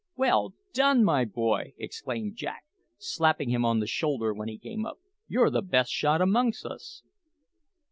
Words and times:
"Well 0.15 0.55
done, 0.73 1.03
my 1.03 1.25
boy!" 1.25 1.75
exclaimed 1.77 2.35
Jack, 2.35 2.63
slapping 2.97 3.49
him 3.49 3.63
on 3.63 3.79
the 3.79 3.85
shoulder 3.85 4.33
when 4.33 4.47
he 4.47 4.57
came 4.57 4.83
up. 4.83 4.97
"You're 5.27 5.51
the 5.51 5.61
best 5.61 5.91
shot 5.91 6.23
amongst 6.23 6.65
us." 6.65 7.03